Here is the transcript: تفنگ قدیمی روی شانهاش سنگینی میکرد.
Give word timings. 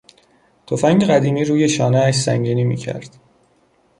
تفنگ 0.67 1.03
قدیمی 1.09 1.45
روی 1.45 1.69
شانهاش 1.69 2.15
سنگینی 2.15 2.63
میکرد. 2.63 3.15